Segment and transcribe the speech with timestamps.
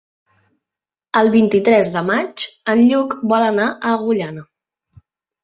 [1.19, 4.45] El vint-i-tres de maig en Lluc vol anar a Agullana.